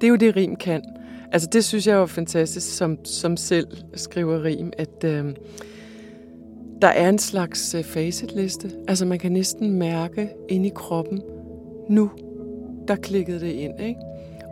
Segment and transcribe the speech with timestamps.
[0.00, 0.82] det er jo det, rim kan.
[1.32, 5.34] Altså det synes jeg er fantastisk, som, som selv skriver rim, at øh,
[6.82, 8.70] der er en slags øh, facitliste.
[8.88, 11.22] Altså man kan næsten mærke ind i kroppen,
[11.88, 12.10] nu
[12.88, 13.80] der klikkede det ind.
[13.80, 14.00] Ikke?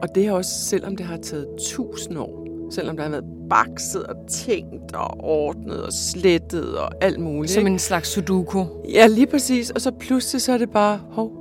[0.03, 4.03] Og det er også, selvom det har taget tusind år, selvom der har været bakset
[4.03, 7.53] og tænkt og ordnet og slettet og alt muligt.
[7.53, 7.71] Som ikke?
[7.71, 8.65] en slags sudoku.
[8.93, 9.71] Ja, lige præcis.
[9.71, 11.33] Og så pludselig så er det bare, hov,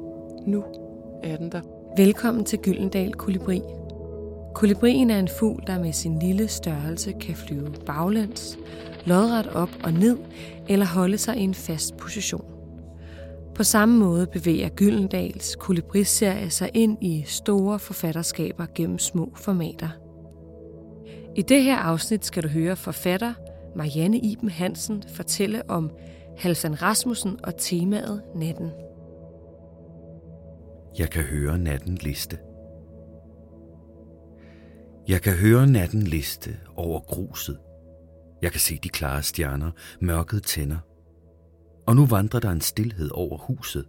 [0.47, 0.63] nu
[1.23, 1.61] er den der.
[1.97, 3.61] Velkommen til Gyldendal Kolibri.
[4.55, 8.57] Kolibrien er en fugl, der med sin lille størrelse kan flyve baglæns,
[9.05, 10.17] lodret op og ned
[10.69, 12.45] eller holde sig i en fast position.
[13.55, 19.89] På samme måde bevæger Gyldendals kolibrisserie sig ind i store forfatterskaber gennem små formater.
[21.35, 23.33] I det her afsnit skal du høre forfatter
[23.75, 25.91] Marianne Iben Hansen fortælle om
[26.37, 28.71] Halvdan Rasmussen og temaet Natten.
[30.99, 32.37] Jeg kan høre natten liste.
[35.07, 37.59] Jeg kan høre natten liste over gruset.
[38.41, 39.71] Jeg kan se de klare stjerner,
[40.01, 40.77] mørket tænder.
[41.87, 43.85] Og nu vandrer der en stillhed over huset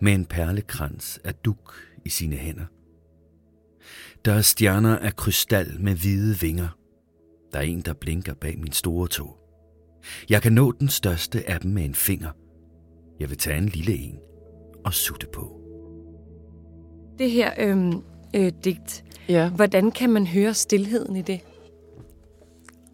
[0.00, 2.64] med en perlekrans af duk i sine hænder.
[4.24, 6.68] Der er stjerner af krystal med hvide vinger.
[7.52, 9.38] Der er en, der blinker bag min store tog.
[10.28, 12.30] Jeg kan nå den største af dem med en finger.
[13.20, 14.18] Jeg vil tage en lille en
[14.84, 15.60] og sutte på.
[17.18, 17.92] Det her øh,
[18.36, 19.48] øh, digt, Ja.
[19.50, 21.40] hvordan kan man høre stillheden i det?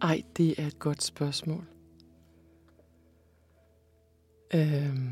[0.01, 1.63] Ej, det er et godt spørgsmål.
[4.53, 5.09] Øhm.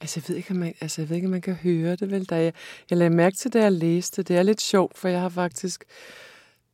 [0.00, 2.10] Altså, jeg ved ikke, om man, altså, jeg ved ikke, om man kan høre det,
[2.10, 2.24] vel?
[2.24, 2.52] Da jeg,
[2.90, 4.22] jeg lagde mærke til, da jeg læste.
[4.22, 5.84] Det er lidt sjovt, for jeg har faktisk,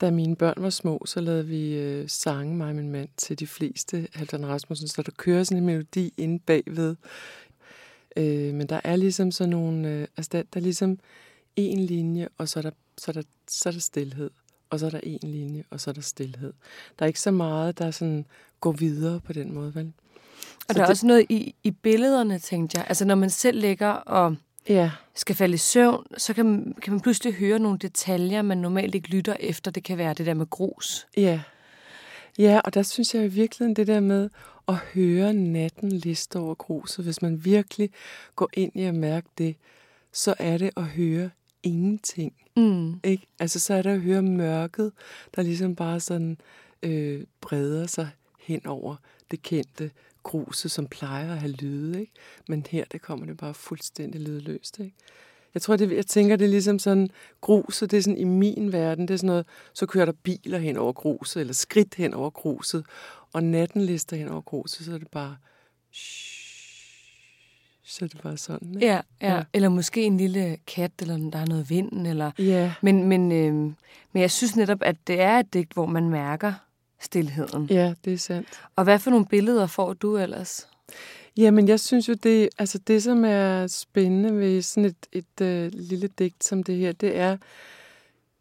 [0.00, 3.38] da mine børn var små, så lavede vi øh, sange, mig og min mand, til
[3.38, 6.96] de fleste Halvdan Rasmussen, så der kører sådan en melodi inde bagved.
[8.16, 10.98] Øh, men der er ligesom sådan nogle, øh, altså der, der er ligesom
[11.56, 14.30] en linje, og så er der, så er der, så er der stillhed
[14.70, 16.52] og så er der en linje, og så er der stillhed.
[16.98, 18.26] Der er ikke så meget, der sådan
[18.60, 19.92] går videre på den måde, vel?
[20.46, 22.86] Og Så der er det- også noget i, i billederne, tænkte jeg.
[22.88, 24.36] Altså når man selv ligger og
[24.68, 28.58] Ja, skal falde i søvn, så kan man, kan man pludselig høre nogle detaljer, man
[28.58, 29.70] normalt ikke lytter efter.
[29.70, 31.06] Det kan være det der med grus.
[31.16, 31.40] ja.
[32.38, 34.30] Ja, og der synes jeg i virkeligheden det der med
[34.68, 37.90] at høre natten liste over gruset, hvis man virkelig
[38.36, 39.56] går ind i at mærke det,
[40.12, 41.30] så er det at høre
[41.62, 42.32] ingenting.
[42.56, 43.00] Mm.
[43.04, 43.26] Ikke?
[43.38, 44.92] Altså, så er der at høre mørket,
[45.36, 46.38] der ligesom bare sådan
[46.82, 48.10] øh, breder sig
[48.40, 48.96] hen over
[49.30, 49.90] det kendte
[50.22, 52.00] gruset, som plejer at have lyde.
[52.00, 52.12] Ikke?
[52.48, 54.78] Men her, det kommer det bare fuldstændig lydløst.
[54.78, 54.96] Ikke?
[55.54, 57.08] Jeg tror, det, jeg tænker, det er ligesom sådan,
[57.40, 60.58] gruset, det er sådan i min verden, det er sådan noget, så kører der biler
[60.58, 62.84] hen over gruset, eller skridt hen over gruset,
[63.32, 65.36] og natten lister hen over gruset, så er det bare,
[67.84, 68.74] så er det bare sådan.
[68.74, 68.86] Ikke?
[68.86, 69.34] Ja, ja.
[69.34, 69.42] Ja.
[69.52, 72.06] Eller måske en lille kat, eller der er noget vind.
[72.06, 72.30] Eller...
[72.38, 73.54] Ja, Men, men, øh,
[74.12, 76.52] men jeg synes netop, at det er et digt, hvor man mærker
[77.00, 77.66] stillheden.
[77.70, 78.48] ja, det er sandt.
[78.76, 80.68] Og hvad for nogle billeder får du ellers?
[81.36, 85.72] Jamen, jeg synes jo, det, altså det som er spændende ved sådan et, et øh,
[85.72, 87.36] lille digt som det her, det er,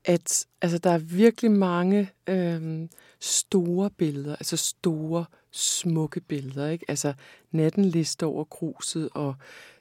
[0.06, 2.88] at altså, der er virkelig mange øh,
[3.20, 6.70] store billeder, altså store, smukke billeder.
[6.70, 6.86] Ikke?
[6.88, 7.14] Altså
[7.52, 9.36] natten lister over gruset, og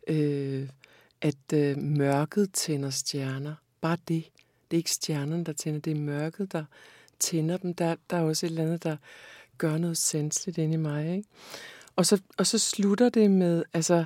[0.08, 0.68] øh,
[1.20, 3.54] at øh, mørket tænder stjerner.
[3.80, 4.24] Bare det.
[4.70, 6.64] Det er ikke stjernerne, der tænder, det er mørket, der
[7.18, 7.74] tænder dem.
[7.74, 8.96] Der, der er også et eller andet, der
[9.58, 11.16] gør noget sanseligt inde i mig.
[11.16, 11.28] Ikke?
[11.96, 14.04] Og så, og så slutter det med, altså,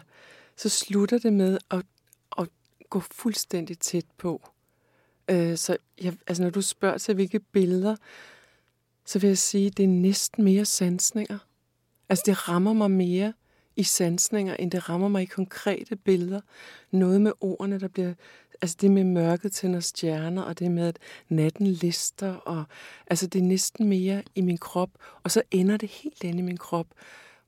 [0.57, 1.83] så slutter det med at,
[2.39, 2.49] at
[2.91, 4.49] gå fuldstændig tæt på.
[5.31, 7.97] Øh, så jeg, altså, når du spørger til, hvilke billeder,
[9.05, 11.39] så vil jeg sige, det er næsten mere sansninger.
[12.09, 13.33] Altså, det rammer mig mere
[13.77, 16.41] i sansninger, end det rammer mig i konkrete billeder.
[16.91, 18.15] Noget med ordene, der bliver...
[18.63, 20.99] Altså, det med mørket tænder stjerner, og det med, at
[21.29, 22.65] natten lister, og...
[23.07, 24.91] Altså, det er næsten mere i min krop,
[25.23, 26.87] og så ender det helt inde i min krop,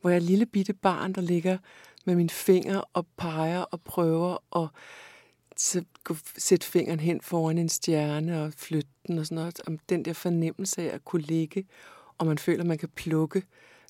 [0.01, 1.59] hvor jeg er et lille bitte barn, der ligger
[2.05, 4.69] med mine fingre og peger og prøver at
[6.39, 9.61] sætte fingeren hen foran en stjerne og flytte den og sådan noget.
[9.67, 11.67] Om den der fornemmelse af at kunne ligge,
[12.19, 13.43] og man føler, at man kan plukke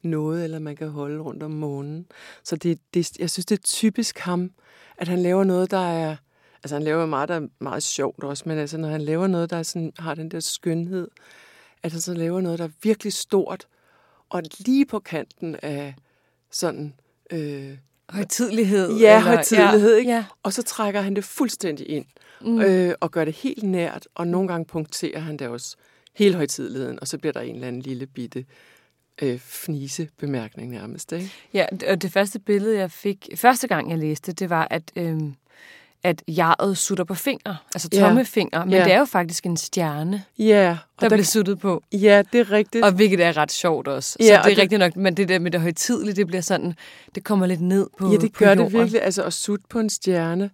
[0.02, 2.06] noget, eller man kan holde rundt om månen.
[2.44, 4.50] Så det, det, jeg synes, det er typisk ham,
[4.96, 6.16] at han laver noget, der er...
[6.62, 9.50] Altså, han laver meget, der er meget sjovt også, men altså, når han laver noget,
[9.50, 11.08] der er sådan, har den der skønhed,
[11.82, 13.69] at han så laver noget, der er virkelig stort,
[14.30, 15.94] og lige på kanten af
[16.50, 16.94] sådan...
[17.32, 17.76] Øh,
[18.10, 18.98] Højtidlighed?
[18.98, 20.10] Ja, eller- højtidelighed, ikke?
[20.10, 20.25] Ja.
[20.42, 22.04] Og så trækker han det fuldstændig ind,
[22.40, 22.60] mm.
[22.60, 25.76] øh, og gør det helt nært, og nogle gange punkterer han det også
[26.16, 28.44] hele højtideligheden, og så bliver der en eller anden lille bitte
[29.22, 31.32] øh, fnise bemærkning nærmest, ikke?
[31.54, 35.34] Ja, og det første billede, jeg fik, første gang jeg læste, det var, at, øhm,
[36.03, 38.00] at jaret sutter på fingre, altså Ja.
[38.00, 38.85] tommefinger, men Ja.
[38.85, 41.83] det er jo faktisk en stjerne, Ja, og der der, bliver suttet på.
[41.93, 42.85] ja, det er rigtigt.
[42.85, 44.11] Og hvilket er ret sjovt også.
[44.11, 46.41] Så Ja, det er det- rigtigt nok, men det der med det højtidlige, det bliver
[46.41, 46.75] sådan,
[47.15, 48.65] det kommer lidt ned på Ja, det på gør jorden.
[48.65, 49.03] det virkelig.
[49.03, 50.50] Altså at sutte på en stjerne.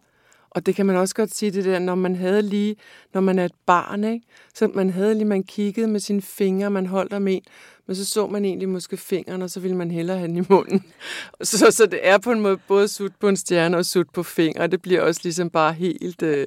[0.51, 2.77] Og det kan man også godt sige, det der, når man havde lige,
[3.15, 4.27] når man er et barn, ikke?
[4.55, 7.43] Så man havde lige, man kiggede med sine fingre, man holdt om en,
[7.87, 10.43] men så så man egentlig måske fingeren, og så ville man hellere have den i
[10.49, 10.85] munden.
[11.43, 14.23] Så, så det er på en måde både sut på en stjerne og sut på
[14.23, 14.67] fingre.
[14.67, 16.47] Det bliver også ligesom bare helt, øh,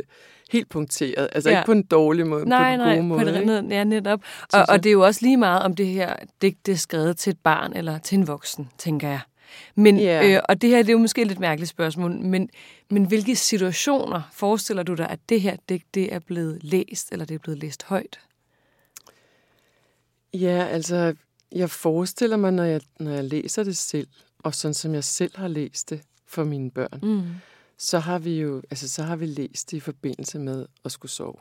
[0.52, 1.30] helt punkteret.
[1.32, 1.60] Altså Ja.
[1.60, 3.24] ikke på en dårlig måde, men Nej, på den nej, gode måde.
[3.34, 3.54] på ikke?
[3.58, 4.20] det, ja, netop.
[4.54, 7.18] Og, og det er jo også lige meget, om det her digt det er skrevet
[7.18, 9.20] til et barn eller til en voksen, tænker jeg.
[9.76, 10.28] Men, Ja.
[10.36, 12.50] øh, og det her det er jo måske et lidt mærkeligt spørgsmål, men,
[12.90, 17.26] men hvilke situationer forestiller du dig, at det her digt det er blevet læst, eller
[17.26, 18.20] det er blevet læst højt?
[20.34, 21.14] Ja, altså,
[21.52, 24.08] jeg forestiller mig, når jeg, når jeg læser det selv,
[24.40, 27.24] og sådan som jeg selv har læst det for mine børn, Mm.
[27.78, 31.12] så har vi jo, altså så har vi læst det i forbindelse med at skulle
[31.12, 31.36] sove.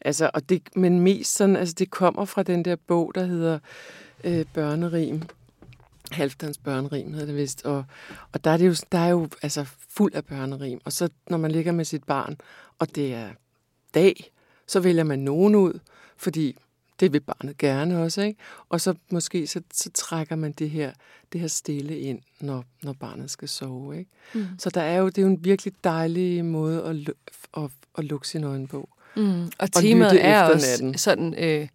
[0.00, 3.58] Altså, og det, men mest sådan, altså det kommer fra den der bog, der hedder
[4.24, 5.22] øh, Børnerim.
[6.10, 7.64] Halvdans børnerim hedder det vist.
[7.64, 7.84] Og,
[8.32, 10.80] og der, er det jo, der er jo altså fuld af børnerim.
[10.84, 12.36] Og så når man ligger med sit barn,
[12.78, 13.30] og det er
[13.94, 14.32] dag,
[14.66, 15.78] så vælger man nogen ud,
[16.16, 16.56] fordi
[17.00, 18.40] det vil barnet gerne også, ikke?
[18.68, 20.92] Og så måske så, så trækker man det her,
[21.32, 24.10] det her stille ind, når, når barnet skal sove, ikke?
[24.34, 24.46] Mm.
[24.58, 28.04] Så der er jo, det er jo en virkelig dejlig måde at, lu- at, at
[28.04, 28.88] lukke sin øjne på.
[29.16, 29.42] Mm.
[29.44, 30.98] Og Og temaet er også natten.
[30.98, 31.68] sådan, øh,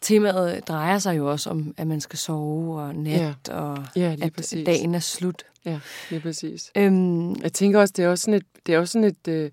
[0.00, 3.54] temaet drejer sig jo også om, at man skal sove og nat, ja.
[3.54, 4.66] og Ja, at præcis.
[4.66, 5.42] dagen er slut.
[5.64, 5.80] Ja,
[6.10, 6.70] lige præcis.
[6.76, 9.50] Øhm, Jeg tænker også, det er også sådan et, det er også sådan et, øh,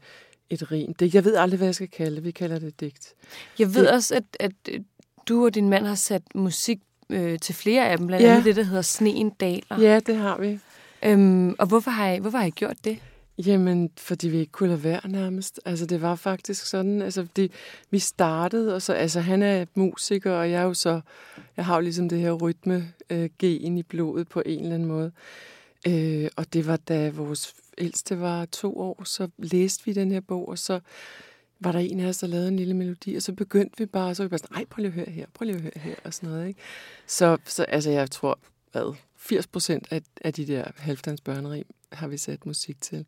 [0.50, 0.94] et rim.
[0.94, 2.24] Det, jeg ved aldrig, hvad jeg skal kalde det.
[2.24, 3.14] Vi kalder det et digt.
[3.60, 4.80] Jeg ved Det- også, at, at øh,
[5.30, 6.80] du og din mand har sat musik
[7.10, 8.30] øh, til flere af dem, blandt Ja.
[8.32, 9.80] andet det, der hedder Sneen daler.
[9.82, 10.60] Ja, det har vi.
[11.06, 12.98] Øhm, og hvorfor har, I, hvorfor har I gjort det?
[13.46, 15.60] Jamen, fordi vi ikke kunne lade være nærmest.
[15.66, 17.52] Altså, det var faktisk sådan, altså, det,
[17.92, 21.02] vi startede, og så, altså, han er musiker, og jeg er jo så,
[21.58, 25.12] jeg har jo ligesom det her rytme øh, i blodet på en eller anden måde.
[25.88, 30.20] Øh, og det var, da vores ældste var to år, så læste vi den her
[30.20, 30.80] bog, og så
[31.60, 34.10] var der en af os, der lavede en lille melodi, og så begyndte vi bare,
[34.10, 35.62] og så var vi bare sådan, ej, prøv lige at høre her, prøv lige at
[35.62, 36.60] høre her, og sådan noget, ikke?
[37.08, 38.40] Så, så altså, jeg tror,
[38.72, 43.06] hvad, 80 procent af, af de der halvdans børnerim har vi sat musik til.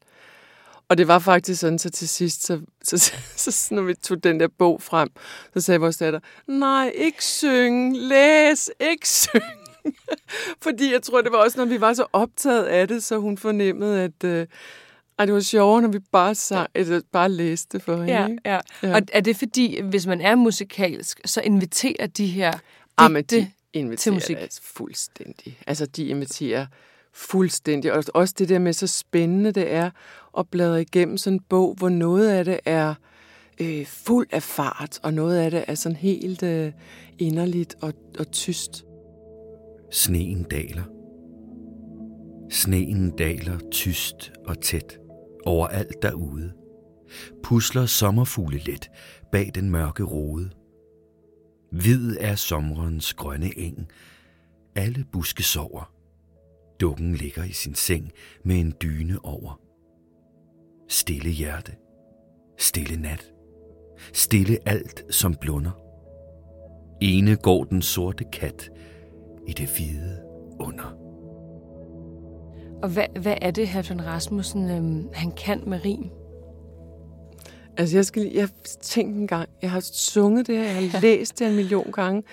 [0.90, 2.98] Og det var faktisk sådan, så til sidst, så, så,
[3.36, 5.10] så, så når vi tog den der bog frem,
[5.54, 9.61] så sagde vores datter, nej, ikke synge, læs, ikke synge.
[10.64, 13.38] Fordi jeg tror, det var også, når vi var så optaget af det, så hun
[13.38, 14.48] fornemmede, at øh,
[15.20, 18.40] ej, det var sjovere, når vi bare, sang, eller bare læste for hende.
[18.46, 18.60] Ja, ja.
[18.84, 18.96] Ja.
[18.96, 22.54] Og er det fordi, hvis man er musikalsk, så inviterer de her
[22.98, 24.38] Ah, men digte de inviterer musik.
[24.38, 25.60] det fuldstændig.
[25.68, 26.66] Altså, de inviterer
[27.14, 27.94] fuldstændig.
[27.94, 29.90] Og også det der med, så spændende det er
[30.38, 32.94] at bladre igennem sådan en bog, hvor noget af det er
[33.60, 36.72] øh, fuld af fart, og noget af det er sådan helt øh,
[37.20, 38.86] inderligt og, og tyst.
[39.92, 40.84] Sneen daler.
[42.50, 45.00] Sneen daler tyst og tæt
[45.46, 46.54] over alt derude.
[47.44, 48.90] Pusler sommerfugle let
[49.32, 50.50] bag den mørke rode.
[51.72, 53.88] Hvid er sommerens grønne eng.
[54.76, 55.94] Alle buske sover.
[56.80, 58.12] Dukken ligger i sin seng
[58.44, 59.60] med en dyne over.
[60.88, 61.76] Stille hjerte.
[62.58, 63.34] Stille nat.
[64.14, 65.72] Stille alt, som blunder.
[67.02, 68.70] Ene går den sorte kat
[69.48, 70.22] i det hvide
[70.60, 70.98] under.
[72.84, 76.10] Og hvad, hvad er det, Halvdan Rasmussen øhm, han kan med rim?
[77.78, 78.50] Altså, jeg skal lige, jeg
[78.82, 82.24] tænkte en gang, jeg har sunget det her, jeg har læst det en million gange.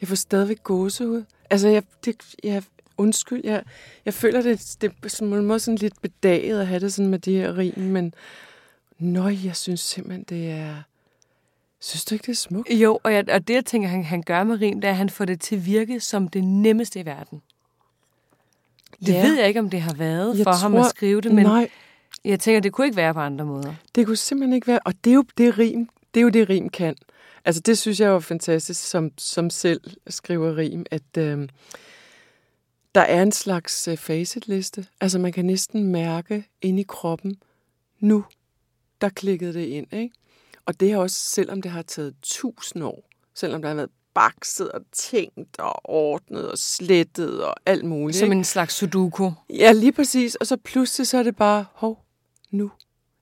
[0.00, 1.24] Jeg får stadigvæk gåsehud.
[1.50, 2.62] Altså, jeg, det, jeg,
[2.96, 3.62] undskyld, jeg,
[4.04, 7.10] jeg føler, det, det er på en måde sådan lidt bedaget at have det sådan
[7.10, 8.14] med de her rim, men
[8.98, 10.82] nøj, jeg synes simpelthen, det er...
[11.80, 12.70] Synes du ikke, det er smukt?
[12.70, 14.96] Jo, og, jeg, og det, jeg tænker, han, han gør med rim, det er, at
[14.96, 17.42] han får det til at virke som det nemmeste i verden.
[19.00, 19.22] Det Ja.
[19.26, 21.44] ved jeg ikke, om det har været Jeg for ham at tror- skrive det, men
[21.46, 21.70] Nej,
[22.24, 23.74] jeg tænker, det kunne ikke være på andre måder.
[23.94, 24.78] det kunne simpelthen ikke være...
[24.84, 26.94] Og det er jo det rim, det er jo det rim kan.
[27.44, 31.48] Altså, det synes jeg er jo fantastisk, som, som selv skriver rim, at øh,
[32.94, 34.86] der er en slags øh, facitliste.
[35.00, 37.36] Altså, man kan næsten mærke ind i kroppen,
[38.00, 38.24] nu,
[39.00, 40.14] der klikkede det ind, ikke?
[40.70, 44.72] Og det er også, selvom det har taget tusind år, selvom der har været bakset
[44.72, 48.18] og tænkt og ordnet og slettet og alt muligt.
[48.18, 48.36] Som ikke?
[48.36, 49.30] en slags sudoku.
[49.48, 50.34] Ja, lige præcis.
[50.34, 52.04] Og så pludselig så er det bare, hov,
[52.50, 52.70] nu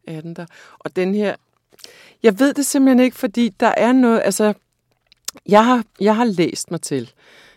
[0.07, 0.47] er den der.
[0.79, 1.37] Og den her,
[2.23, 4.55] jeg ved det simpelthen ikke, fordi der er noget, altså,
[5.47, 7.13] jeg har, jeg har læst mig til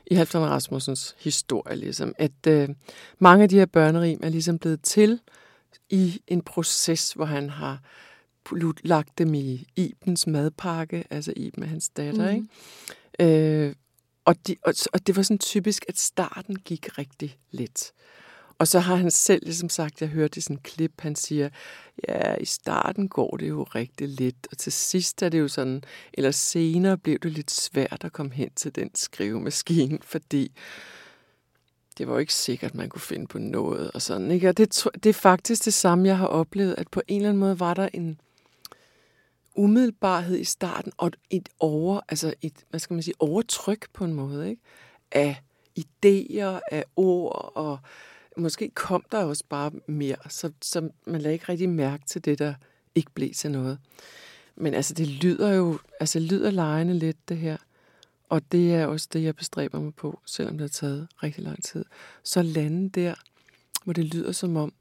[0.05, 2.69] i Halvdan Rasmussens historie, ligesom, at øh,
[3.19, 5.19] mange af de her børnerim er ligesom blevet til
[5.89, 7.79] i en proces, hvor han har
[8.83, 12.36] lagt dem i Ibens madpakke, altså Iben er hans datter, mm.
[13.19, 13.65] ikke?
[13.65, 13.75] Øh,
[14.25, 17.91] og, de, og, og det var sådan typisk, at starten gik rigtig let.
[18.62, 21.50] Og så har han selv ligesom sagt, jeg hørte i sådan en klip, han siger,
[22.07, 25.83] ja, i starten går det jo rigtig let, og til sidst er det jo sådan,
[26.13, 30.51] eller senere blev det lidt svært at komme hen til den skrivemaskine, fordi
[31.98, 34.50] det var jo ikke sikkert, man kunne finde på noget og sådan, ikke?
[34.50, 37.39] Og det, det er faktisk det samme, jeg har oplevet, at på en eller anden
[37.39, 38.19] måde var der en
[39.55, 44.13] umiddelbarhed i starten, og et over, altså et, hvad skal man sige, overtryk på en
[44.13, 44.62] måde, ikke?
[45.12, 45.41] Af
[45.79, 47.79] idéer, af ord, og
[48.38, 52.39] måske kom der også bare mere, så, så man lagde ikke rigtig mærke til det,
[52.39, 52.53] der
[52.96, 53.79] ikke blev til noget.
[54.55, 57.58] Men altså, det lyder jo, altså lyder lejende lidt, det her.
[58.29, 61.63] Og det er også det, jeg bestræber mig på, selvom det har taget rigtig lang
[61.63, 61.86] tid.
[62.24, 63.15] Så lande der,
[63.84, 64.74] hvor det lyder som om,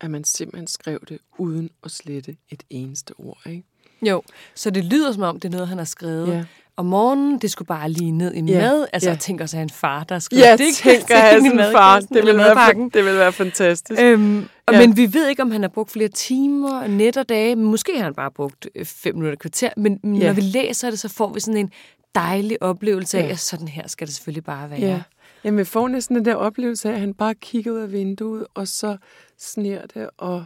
[0.00, 3.67] at man simpelthen skrev det uden at slette et eneste ord, ikke?
[4.02, 4.22] Jo,
[4.54, 6.44] så det lyder som om, det er noget, han har skrevet ja.
[6.76, 7.38] om morgenen.
[7.38, 8.80] Det skulle bare lige ned i mad.
[8.80, 8.86] Ja.
[8.92, 9.12] Altså, ja.
[9.12, 10.84] jeg tænker sig en far, der skriver ja, det.
[10.84, 12.00] Jeg tænker jeg en far.
[12.00, 14.00] Det vil, være, det vil være fantastisk.
[14.00, 14.78] Øhm, ja.
[14.78, 17.56] Men vi ved ikke, om han har brugt flere timer, net og dage.
[17.56, 19.70] Måske har han bare brugt øh, fem minutter kvarter.
[19.76, 20.26] Men ja.
[20.26, 21.70] når vi læser det, så får vi sådan en
[22.14, 23.28] dejlig oplevelse af, ja.
[23.28, 24.80] at sådan her skal det selvfølgelig bare være.
[24.80, 25.00] Ja.
[25.44, 28.46] Jamen, vi får næsten den der oplevelse af, at han bare kigger ud af vinduet,
[28.54, 28.96] og så
[29.38, 30.44] sner det, og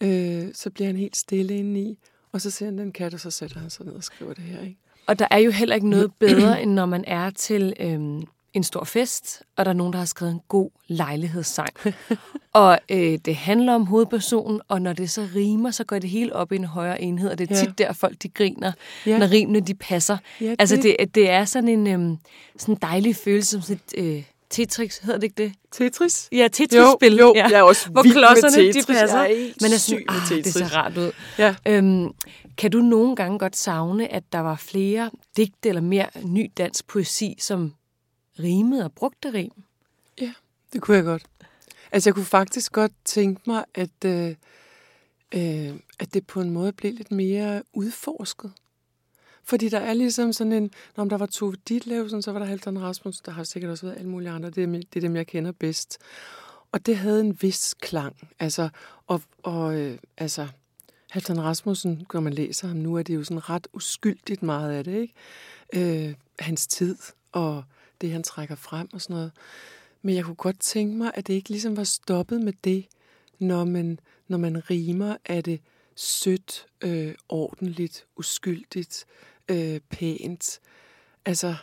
[0.00, 1.98] øh, så bliver han helt stille indeni.
[2.32, 4.44] Og så ser han den kat, og så sætter han sig ned og skriver det
[4.44, 4.60] her.
[4.60, 4.76] Ikke?
[5.06, 8.22] Og der er jo heller ikke noget bedre, end når man er til øhm,
[8.52, 11.70] en stor fest, og der er nogen, der har skrevet en god lejlighedssang.
[12.52, 16.36] og øh, det handler om hovedpersonen, og når det så rimer, så går det hele
[16.36, 17.84] op i en højere enhed, og det er tit ja.
[17.84, 18.72] der, folk de griner,
[19.06, 19.18] ja.
[19.18, 20.18] når rimene de passer.
[20.40, 20.56] Ja, det.
[20.58, 22.18] Altså det, det er sådan en øhm,
[22.56, 24.16] sådan dejlig følelse, som sådan et...
[24.16, 25.52] Øh, Tetris, hedder det ikke det?
[25.70, 26.28] Tetris?
[26.32, 27.16] Ja, Tetris-spil.
[27.16, 27.48] Jo, jo ja.
[27.48, 28.86] jeg er også Hvor klodserne, med Tetris.
[28.86, 29.22] de passer.
[29.22, 31.12] Jeg er Men er sådan, ah, det ser rart ud.
[31.38, 31.54] Ja.
[31.66, 32.08] Øhm,
[32.56, 36.86] kan du nogle gange godt savne, at der var flere digte eller mere ny dansk
[36.86, 37.74] poesi, som
[38.38, 39.52] rimede og brugte rim?
[40.20, 40.32] Ja,
[40.72, 41.22] det kunne jeg godt.
[41.92, 44.34] Altså, jeg kunne faktisk godt tænke mig, at, øh,
[45.34, 48.52] øh, at det på en måde blev lidt mere udforsket.
[49.50, 52.82] Fordi der er ligesom sådan en, når der var Tove Ditlevsen, så var der Halvdan
[52.82, 55.26] Rasmussen, der har sikkert også været alle mulige andre, det er, det er dem, jeg
[55.26, 55.98] kender bedst.
[56.72, 58.16] Og det havde en vis klang.
[58.38, 58.68] Altså,
[59.06, 60.48] og, og øh, altså,
[61.10, 64.84] Halvdan Rasmussen, når man læser ham nu, er det jo sådan ret uskyldigt meget af
[64.84, 65.14] det, ikke?
[66.06, 66.96] Øh, hans tid
[67.32, 67.64] og
[68.00, 69.32] det, han trækker frem og sådan noget.
[70.02, 72.86] Men jeg kunne godt tænke mig, at det ikke ligesom var stoppet med det,
[73.38, 75.60] når man, når man rimer, er det
[75.94, 79.29] sødt, øh, ordentligt, uskyldigt, øh,
[79.90, 80.60] pænt.
[81.24, 81.54] Altså,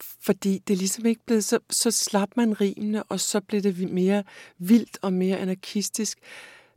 [0.00, 3.90] fordi det er ligesom ikke blevet, så, så slap man rimene, og så blev det
[3.90, 4.24] mere
[4.58, 6.18] vildt og mere anarkistisk.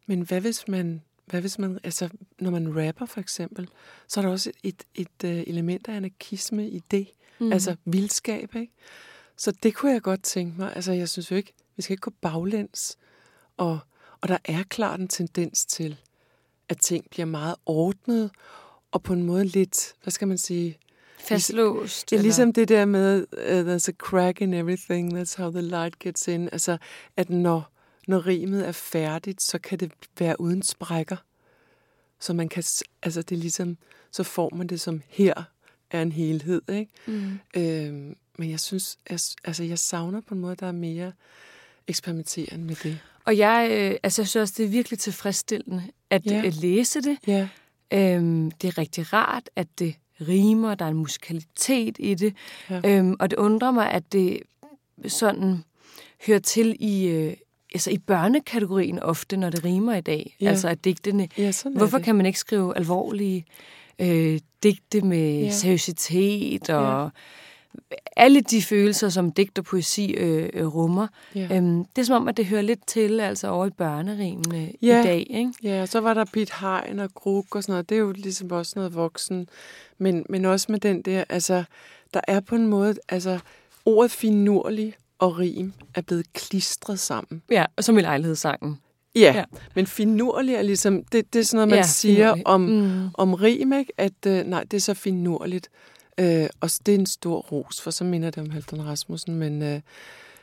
[0.06, 3.70] Men hvad hvis man, hvad hvis man, altså når man rapper for eksempel,
[4.08, 7.08] så er der også et, et, et øh, element af anarkisme i det.
[7.40, 7.52] Mm.
[7.52, 8.74] Altså vildskab, ikke?
[9.38, 10.76] Så det kunne jeg godt tænke mig.
[10.76, 12.98] Altså jeg synes jo ikke, vi skal ikke gå baglæns.
[13.58, 13.80] Og,
[14.22, 15.98] og der er klart en tendens til,
[16.70, 18.32] at ting bliver meget ordnet,
[18.94, 20.78] og på en måde lidt, hvad skal man sige,
[21.20, 22.12] fastlåst.
[22.12, 26.00] Ja, ligesom det der med, uh, there's a crack in everything, that's how the light
[26.00, 26.50] gets in.
[26.52, 26.78] Altså,
[27.18, 27.72] at når,
[28.08, 31.16] når rimet er færdigt, så kan det være uden sprækker.
[32.20, 32.64] Så man kan,
[33.04, 33.78] altså det er ligesom,
[34.12, 35.44] så får man det som her
[35.92, 36.92] er en helhed, ikke?
[37.06, 37.40] Mm.
[37.56, 41.12] Øhm, men jeg synes, jeg, altså jeg savner på en måde, der er mere
[41.88, 43.00] eksperimenterende med det.
[43.26, 46.50] Og jeg, øh, altså jeg synes også, det er virkelig tilfredsstillende at ja.
[46.50, 47.18] læse det.
[47.28, 47.48] Ja.
[47.94, 49.96] Øhm, det er rigtig rart, at det
[50.28, 52.34] rimer, der er en musikalitet i det.
[52.70, 52.82] Ja.
[52.86, 54.40] Øhm, og det undrer mig, at det
[55.08, 55.64] sådan
[56.28, 57.34] hører til i, øh,
[57.74, 60.36] altså i børnekategorien ofte, når det rimer i dag.
[60.42, 60.50] Ja.
[60.50, 61.28] Altså at digtene...
[61.38, 62.06] Ja, hvorfor det.
[62.06, 63.46] kan man ikke skrive alvorlige
[64.00, 65.52] øh, digte med ja.
[65.52, 67.04] seriøsitet og...
[67.04, 67.10] Ja
[68.16, 71.08] alle de følelser, som digt og poesi øh, øh, rummer.
[71.36, 71.48] Ja.
[71.52, 75.00] Øhm, det er som om, at det hører lidt til altså over i børnerimene ja.
[75.00, 75.28] i dag.
[75.30, 75.54] Ikke?
[75.64, 77.90] Ja, og så var der Pete Hein og Gruk og sådan noget.
[77.90, 79.50] Det er jo ligesom også noget voksen.
[79.98, 81.64] Men, men også med den der, altså,
[82.14, 83.40] der er på en måde, altså,
[83.86, 87.42] ordet finurlig og rim er blevet klistret sammen.
[87.52, 88.80] Ja, og som i lejlighedssangen.
[89.16, 89.44] Ja, ja,
[89.76, 93.10] men finurlig er ligesom, det, det er sådan noget, man ja, siger om, mm.
[93.14, 93.94] om rim, ikke?
[93.98, 95.70] at øh, nej, det er så finurligt.
[96.20, 99.62] Øh, og det er en stor ros, for så minder det om Halvdan Rasmussen, men,
[99.62, 99.82] øh,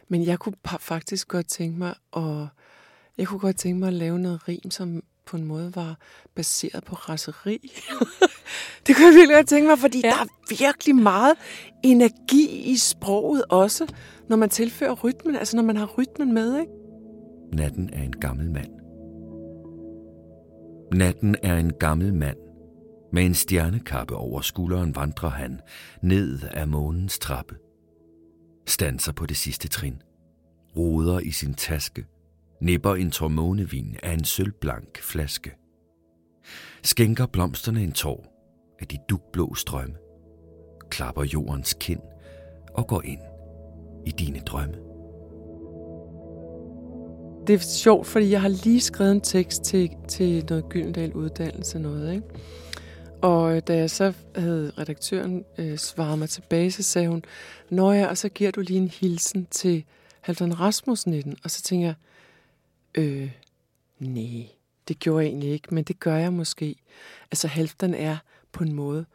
[0.08, 2.46] men jeg kunne faktisk godt tænke mig at,
[3.18, 5.98] jeg kunne godt tænke mig at lave noget rim, som på en måde var
[6.34, 7.58] baseret på raseri.
[8.86, 10.08] det kunne jeg virkelig godt tænke mig, fordi ja.
[10.08, 10.26] der er
[10.58, 11.34] virkelig meget
[11.82, 13.86] energi i sproget også,
[14.28, 16.72] når man tilfører rytmen, altså når man har rytmen med, ikke?
[17.52, 18.70] Natten er en gammel mand.
[20.94, 22.36] Natten er en gammel mand.
[23.12, 25.60] Med en stjernekappe over skulderen vandrer han
[26.02, 27.56] ned af månens trappe.
[28.66, 30.02] Stanser på det sidste trin.
[30.76, 32.06] Roder i sin taske.
[32.60, 35.52] Nipper en tormånevin af en sølvblank flaske.
[36.82, 38.26] Skænker blomsterne en tår
[38.80, 39.94] af de dugblå strømme.
[40.90, 42.00] Klapper jordens kind
[42.74, 43.20] og går ind
[44.06, 44.74] i dine drømme.
[47.46, 51.78] Det er sjovt, fordi jeg har lige skrevet en tekst til, til noget Gyldendal uddannelse
[51.78, 52.26] noget, ikke?
[53.22, 57.24] Og øh, da jeg så havde redaktøren øh, svaret mig tilbage, så sagde hun,
[57.70, 59.84] Nå ja, og så giver du lige en hilsen til
[60.20, 61.36] Halvdan Rasmussen i den.
[61.44, 61.94] Og så tænker jeg,
[62.94, 63.30] øh,
[63.98, 64.48] nej,
[64.88, 66.76] det gjorde jeg egentlig ikke, men det gør jeg måske.
[67.30, 68.16] Altså Halvdan er
[68.52, 69.06] på en måde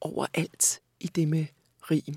[0.00, 1.46] overalt i det med
[1.90, 2.14] rim.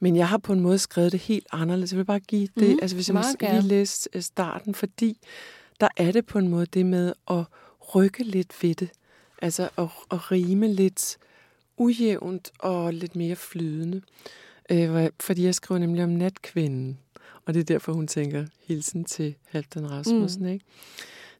[0.00, 1.92] Men jeg har på en måde skrevet det helt anderledes.
[1.92, 5.18] Jeg vil bare give det, mm, altså hvis jeg må lige læse øh, starten, fordi
[5.80, 7.44] der er det på en måde det med at
[7.94, 8.90] rykke lidt ved det.
[9.42, 11.18] Altså at, at rime lidt
[11.76, 14.02] ujævnt og lidt mere flydende.
[14.70, 16.98] Øh, fordi jeg skriver nemlig om natkvinden.
[17.44, 20.42] Og det er derfor, hun tænker hilsen til Halvdan Rasmussen.
[20.42, 20.48] Mm.
[20.48, 20.64] Ikke?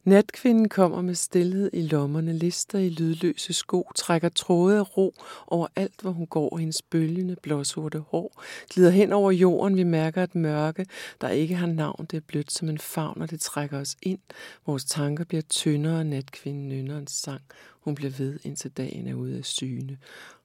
[0.07, 5.13] Natkvinden kommer med stillhed i lommerne, lister i lydløse sko, trækker tråde af ro
[5.47, 10.23] over alt, hvor hun går, hendes bølgende blåsorte hår, glider hen over jorden, vi mærker
[10.23, 10.85] et mørke,
[11.21, 14.19] der ikke har navn, det er blødt som en favn, og det trækker os ind.
[14.65, 17.41] Vores tanker bliver tyndere, og natkvinden nynner en sang.
[17.87, 19.97] Hun bliver ved, indtil dagen er ude af syne,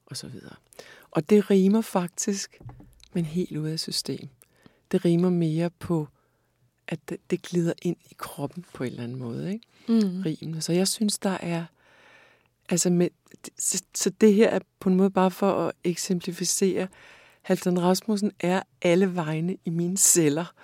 [0.06, 0.54] og så videre.
[1.10, 2.60] Og det rimer faktisk,
[3.12, 4.28] men helt ude af system.
[4.92, 6.08] Det rimer mere på
[6.88, 9.66] at det, det glider ind i kroppen på en eller anden måde, ikke?
[9.88, 10.22] Mm.
[10.22, 10.60] Rimene.
[10.60, 11.64] Så jeg synes, der er...
[12.68, 13.08] Altså med,
[13.58, 16.88] så, så det her er på en måde bare for at eksemplificere,
[17.42, 20.54] Halvdan Rasmussen er alle vegne i mine celler.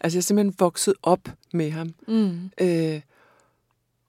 [0.00, 1.94] Altså jeg er simpelthen vokset op med ham.
[2.08, 2.50] Mm.
[2.60, 3.00] Øh,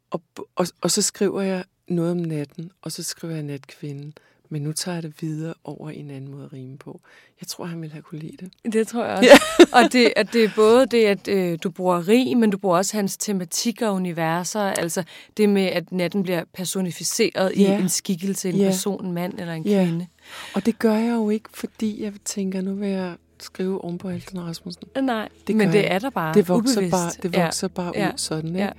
[0.09, 0.21] og,
[0.55, 4.13] og, og så skriver jeg noget om natten, og så skriver jeg natkvinden.
[4.49, 7.01] Men nu tager jeg det videre over en anden måde at rime på.
[7.41, 8.73] Jeg tror, han ville have kunne lide det.
[8.73, 9.29] Det tror jeg også.
[9.29, 9.65] Ja.
[9.83, 12.77] og det, at det er både det, at øh, du bruger rim, men du bruger
[12.77, 14.61] også hans tematik og universer.
[14.61, 15.03] Altså
[15.37, 17.77] det med, at natten bliver personificeret ja.
[17.77, 18.65] i en skikkelse, en ja.
[18.65, 19.85] person, en mand eller en ja.
[19.85, 20.07] kvinde.
[20.53, 24.09] Og det gør jeg jo ikke, fordi jeg tænker, nu vil jeg skrive om på
[24.09, 24.83] Halton Rasmussen.
[25.01, 25.87] Nej, det men det jeg.
[25.87, 27.73] er der bare Det vokser bare, det vokser ja.
[27.73, 28.11] bare ud ja.
[28.15, 28.59] sådan, ikke?
[28.59, 28.69] Ja.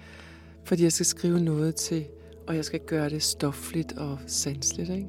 [0.64, 2.04] Fordi jeg skal skrive noget til,
[2.48, 5.08] og jeg skal gøre det stofligt og sansligt, ikke?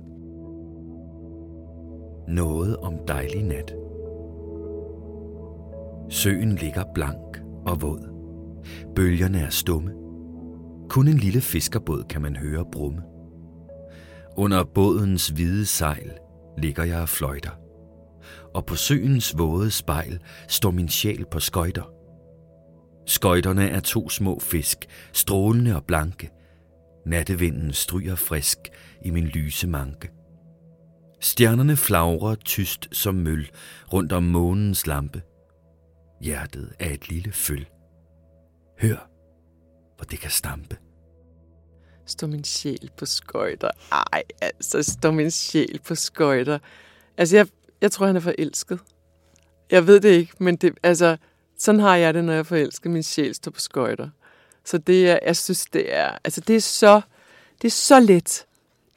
[2.30, 3.76] noget om dejlig nat.
[6.10, 8.10] Søen ligger blank og våd.
[8.96, 9.92] Bølgerne er stumme.
[10.90, 13.02] Kun en lille fiskerbåd kan man høre brumme.
[14.38, 16.12] Under bådens hvide sejl
[16.58, 17.52] ligger jeg og fløjter.
[18.56, 21.92] Og på søens våde spejl står min sjæl på skøjter.
[23.06, 26.30] Skøjterne er to små fisk, strålende og blanke.
[27.10, 28.58] Nattevinden stryger frisk
[29.06, 30.10] i min lyse manke.
[31.20, 33.50] Stjernerne flagrer tyst som møl
[33.94, 35.22] rundt om månens lampe.
[36.22, 37.66] Hjertet er et lille føl.
[38.82, 39.10] Hør,
[39.96, 40.78] hvor det kan stampe.
[42.06, 43.72] Står min sjæl på skøjter.
[43.92, 46.60] Ej, altså, står min sjæl på skøjter.
[47.18, 47.48] Altså, jeg,
[47.82, 48.80] jeg tror, han er forelsket.
[49.72, 51.18] Jeg ved det ikke, men det, altså,
[51.58, 52.90] sådan har jeg det, når jeg forelsker.
[52.90, 54.10] Min sjæl står på skøjter.
[54.70, 57.02] Så det er, jeg synes, det er, altså, det er så,
[57.62, 58.46] det er så let.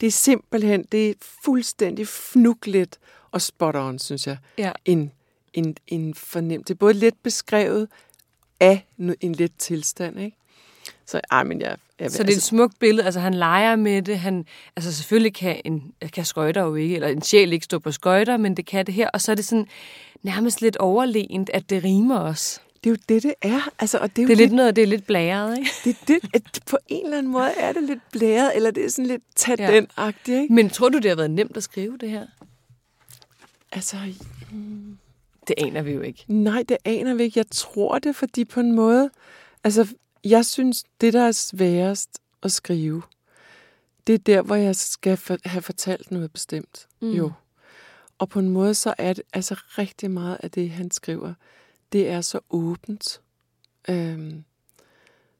[0.00, 2.98] Det er simpelthen, det er fuldstændig fnugligt
[3.30, 4.36] og spot on, synes jeg.
[4.58, 4.72] Ja.
[4.84, 5.12] En,
[5.52, 6.68] en, en fornemt.
[6.68, 7.88] Det er både let beskrevet
[8.60, 8.86] af
[9.20, 10.36] en let tilstand, ikke?
[11.06, 13.76] Så, ej, men jeg, jeg, så det er altså, et smukt billede, altså han leger
[13.76, 17.64] med det, han, altså selvfølgelig kan en kan skøjter jo ikke, eller en sjæl ikke
[17.64, 19.66] stå på skøjter, men det kan det her, og så er det sådan
[20.22, 22.60] nærmest lidt overlegent, at det rimer også.
[22.84, 23.60] Det er jo det, det er.
[23.78, 25.70] Altså, og det er, det er lidt noget, det er lidt blæret, ikke?
[25.84, 28.88] Det, det, at på en eller anden måde er det lidt blæret, eller det er
[28.88, 30.54] sådan lidt tadentagtigt, ikke?
[30.54, 32.26] Men tror du, det har været nemt at skrive det her?
[33.72, 33.96] Altså...
[35.48, 36.24] Det aner vi jo ikke.
[36.28, 37.38] Nej, det aner vi ikke.
[37.38, 39.10] Jeg tror det, fordi på en måde...
[39.64, 43.02] Altså, jeg synes, det, der er sværest at skrive,
[44.06, 46.86] det er der, hvor jeg skal for, have fortalt noget bestemt.
[47.00, 47.10] Mm.
[47.10, 47.32] Jo.
[48.18, 51.34] Og på en måde, så er det altså rigtig meget af det, han skriver,
[51.92, 53.20] det er så åbent.
[53.88, 54.44] Øhm,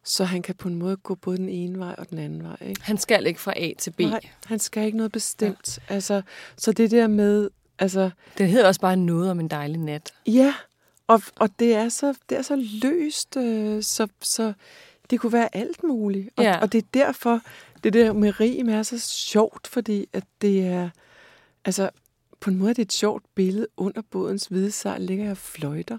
[0.04, 2.56] så han kan på en måde gå både den ene vej og den anden vej.
[2.60, 2.82] Ikke?
[2.82, 4.00] Han skal ikke fra A til B.
[4.00, 5.78] Nej, han skal ikke noget bestemt.
[5.88, 5.94] Ja.
[5.94, 6.22] Altså,
[6.56, 7.50] så det der med...
[7.78, 10.12] Altså, det hedder også bare noget om en dejlig nat.
[10.26, 10.54] Ja,
[11.06, 14.52] og, og det, er så, det er så løst, øh, så, så
[15.10, 16.28] det kunne være alt muligt.
[16.36, 16.58] Og, ja.
[16.60, 17.40] og det er derfor,
[17.84, 20.90] det der med rim er så sjovt, fordi at det er...
[21.64, 21.90] Altså,
[22.40, 23.66] på en måde er det et sjovt billede.
[23.76, 25.98] Under bådens hvide sejl ligger jeg fløjter.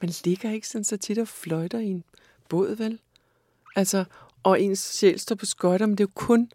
[0.00, 2.04] Man ligger ikke sådan så tit og fløjter i en
[2.48, 2.98] båd, vel?
[3.76, 4.04] Altså,
[4.42, 6.50] og ens sjæl står på skotter, men det er jo kun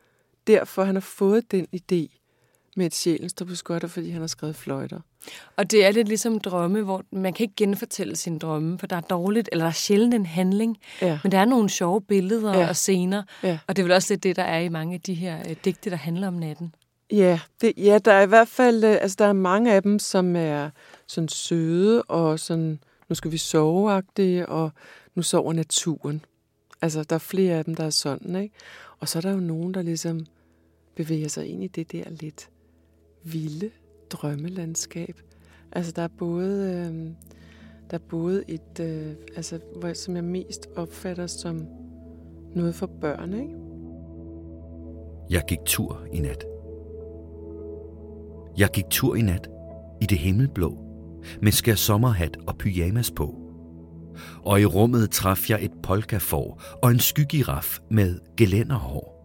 [0.48, 2.16] derfor, han har fået den idé
[2.76, 5.00] med, at sjælen står på skotter, fordi han har skrevet fløjter.
[5.56, 8.96] Og det er lidt ligesom drømme, hvor man kan ikke genfortælle sine drømme, for der
[8.96, 11.20] er dårligt, eller der er sjældent en handling, Ja.
[11.24, 12.70] men der er nogle sjove billeder ja.
[12.70, 13.60] og scener, Ja.
[13.68, 15.56] og det er vel også lidt det, der er i mange af de her øh,
[15.66, 16.76] digte, der handler om natten.
[17.12, 20.00] Ja, det, ja, der er i hvert fald, øh, altså der er mange af dem,
[20.00, 20.70] som er
[21.08, 24.04] sådan søde og sådan, nu skal vi sove
[24.48, 24.72] og
[25.16, 26.26] nu sover naturen.
[26.82, 28.56] Altså, der er flere af dem, der er sådan, ikke?
[29.00, 30.26] Og så er der jo nogen, der ligesom
[30.96, 32.50] bevæger sig ind i det der lidt
[33.24, 33.72] vilde
[34.10, 35.22] drømmelandskab.
[35.72, 37.12] Altså, der er både, øh,
[37.92, 41.68] der er både et, øh, altså, hvor, som jeg mest opfatter som
[42.56, 43.56] noget for børn, ikke?
[45.30, 46.46] Jeg gik tur i nat.
[48.58, 49.50] Jeg gik tur i nat
[50.02, 50.89] i det himmelblå,
[51.42, 53.36] med skær sommerhat og pyjamas på.
[54.46, 59.20] Og i rummet traf jeg et polkafor og en skygiraf med gelænderhår.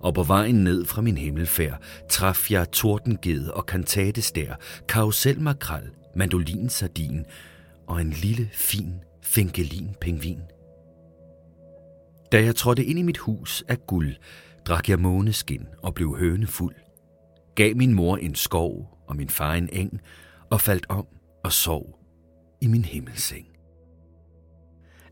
[0.00, 4.54] Og på vejen ned fra min himmelfærd traf jeg tordenged og kantatestær,
[4.88, 7.24] karuselmakrel, mandolinsardin
[7.86, 10.40] og en lille, fin finkelin-pingvin.
[12.32, 14.14] Da jeg trådte ind i mit hus af guld,
[14.66, 16.74] drak jeg måneskin og blev hønefuld.
[17.54, 20.00] Gav min mor en skov og min far en eng,
[20.50, 21.06] og faldt om
[21.44, 21.98] og sov
[22.60, 23.46] i min himmelseng.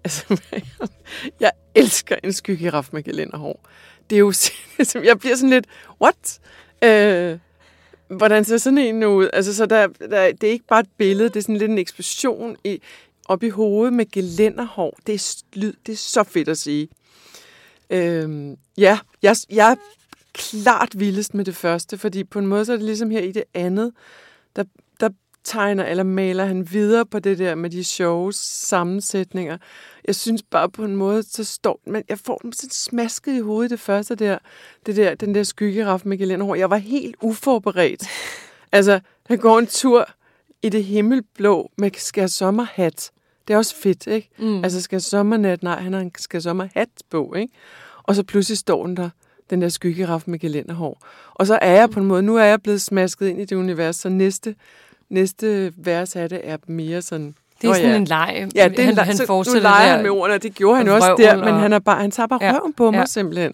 [0.04, 0.42] Altså,
[1.40, 3.68] jeg elsker en skyggeraf med kalenderhår.
[4.10, 4.32] Det er jo,
[4.82, 5.66] sådan- jeg bliver sådan lidt,
[6.02, 6.40] what?
[6.84, 7.38] Øh,
[8.16, 9.30] hvordan ser sådan en ud?
[9.32, 11.78] Altså, så der, der, det er ikke bare et billede, det er sådan lidt en
[11.78, 12.80] eksplosion i,
[13.26, 14.98] op i hovedet med gelænderhår.
[15.06, 16.88] Det er, lyd, det er så fedt at sige.
[17.90, 19.76] Øhm, ja, jeg, jeg er
[20.32, 23.32] klart vildest med det første, fordi på en måde så er det ligesom her i
[23.32, 23.92] det andet,
[24.56, 24.64] der
[25.44, 29.58] tegner eller maler han videre på det der med de sjove sammensætninger.
[30.04, 33.40] Jeg synes bare på en måde, så står men jeg får dem sådan smasket i
[33.40, 34.38] hovedet det første der,
[34.86, 36.54] det der den der skyggeraf med gelinderhår.
[36.54, 38.08] Jeg var helt uforberedt.
[38.72, 40.06] altså, han går en tur
[40.62, 43.10] i det himmelblå med skær sommerhat.
[43.48, 44.30] Det er også fedt, ikke?
[44.38, 44.64] Mm.
[44.64, 45.62] Altså, skal sommernat?
[45.62, 47.52] Nej, han har en skal sommerhat på, ikke?
[48.02, 49.10] Og så pludselig står den der,
[49.50, 51.06] den der skyggeraf med gelinderhår.
[51.34, 53.56] Og så er jeg på en måde, nu er jeg blevet smasket ind i det
[53.56, 54.54] univers, så næste,
[55.14, 57.34] næste vers af det er mere sådan...
[57.62, 57.96] Det er sådan ja.
[57.96, 58.48] en leg.
[58.54, 60.54] Ja, det er han, han, han så, fortsætter nu leger han med ordene, og det
[60.54, 62.98] gjorde han også der, men han, er bare, han tager bare Ja, røven på mig
[62.98, 63.06] ja.
[63.06, 63.52] simpelthen.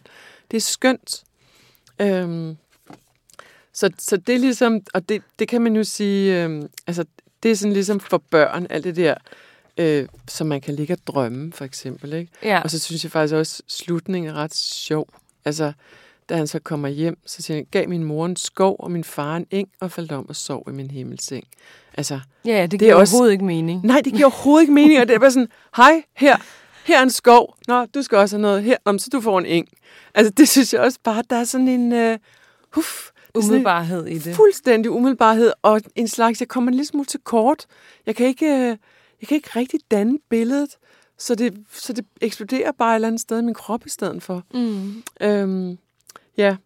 [0.51, 1.23] Det er skønt.
[2.01, 2.57] Øhm,
[3.73, 7.05] så, så det er ligesom, og det, det kan man jo sige, øhm, altså
[7.42, 9.14] det er sådan ligesom for børn, alt det der,
[9.77, 12.12] øh, som man kan ligge og drømme, for eksempel.
[12.12, 12.33] Ikke?
[12.42, 12.61] Ja.
[12.61, 15.09] Og så synes jeg faktisk også, at slutningen er ret sjov.
[15.44, 15.73] Altså,
[16.31, 19.05] da han så kommer hjem, så siger han, gav min mor en skov og min
[19.05, 21.45] far en eng, og faldt om og sov i min himmelseng.
[21.95, 23.85] Altså, ja, det det giver er også- overhovedet ikke mening.
[23.87, 26.37] nej, det giver overhovedet ikke mening, og det er bare sådan, hej, her,
[26.85, 27.57] her er en skov.
[27.69, 29.69] Nå, du skal også have noget her, om så du får en eng.
[30.14, 32.83] Altså, det synes jeg også bare, der er sådan en, uh, en
[33.35, 34.37] Umiddelbarhed i det.
[34.37, 37.66] fuldstændig umiddelbarhed, og en slags, jeg kommer en lille smule til kort.
[38.07, 38.77] Jeg kan ikke, øh,
[39.21, 40.71] jeg kan ikke rigtig danne billedet,
[41.19, 44.23] så det, så det eksploderer bare et eller andet sted i min krop i stedet
[44.23, 44.43] for.
[44.55, 45.03] Mm.
[45.21, 45.79] Øhm,
[46.40, 46.57] ja,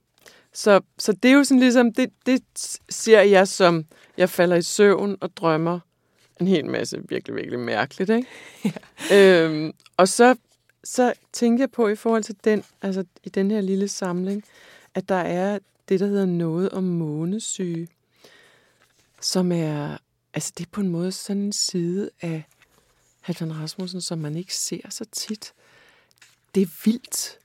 [0.53, 2.43] så, så det er jo sådan ligesom, det, det
[2.89, 3.85] ser jeg som,
[4.17, 5.81] jeg falder i søvn og drømmer
[6.41, 8.29] en hel masse virkelig, virkelig mærkeligt, ikke?
[9.11, 9.45] Ja.
[9.45, 10.37] Øhm, og så,
[10.85, 14.45] så tænker jeg på i forhold til den, altså i den her lille samling,
[14.95, 15.59] at der er
[15.89, 17.89] det, der hedder noget om månesyge,
[19.21, 19.99] som er,
[20.35, 22.43] altså det er på en måde sådan en side af
[23.21, 25.53] Halvdan Rasmussen, som man ikke ser så tit.
[26.55, 27.39] Det er vildt.